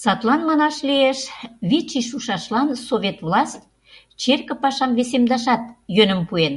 Садлан, 0.00 0.40
манаш 0.48 0.76
лиеш, 0.88 1.20
вич 1.70 1.90
ий 1.98 2.04
шушашлан 2.08 2.68
совет 2.88 3.18
власть 3.26 3.68
черке 4.20 4.54
пашам 4.62 4.90
весемдашат 4.98 5.62
йӧным 5.96 6.20
пуэн. 6.28 6.54